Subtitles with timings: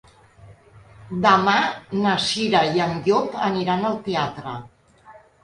[1.25, 1.53] Demà
[1.97, 4.57] na Cira i en Llop aniran al teatre.